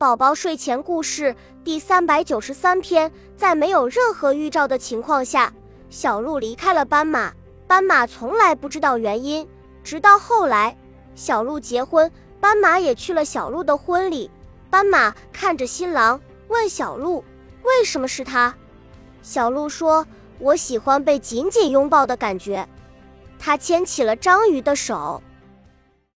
[0.00, 5.52] 宝宝睡前故事第三百九十三篇，在没有任何预兆的情况下，
[5.90, 7.32] 小鹿离开了斑马。
[7.66, 9.48] 斑马从来不知道原因，
[9.82, 10.78] 直到后来，
[11.16, 12.08] 小鹿结婚，
[12.38, 14.30] 斑马也去了小鹿的婚礼。
[14.70, 17.24] 斑马看着新郎，问小鹿
[17.64, 18.54] ：“为什么是他？”
[19.20, 20.06] 小鹿说
[20.38, 22.68] ：“我喜欢被紧紧拥抱的感觉。”
[23.36, 25.20] 他牵起了章鱼的手。